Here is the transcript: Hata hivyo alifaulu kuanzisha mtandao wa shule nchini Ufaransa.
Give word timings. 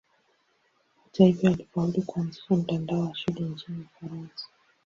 Hata 1.03 1.23
hivyo 1.25 1.49
alifaulu 1.51 2.01
kuanzisha 2.01 2.55
mtandao 2.55 2.99
wa 2.99 3.15
shule 3.15 3.41
nchini 3.41 3.85
Ufaransa. 3.95 4.45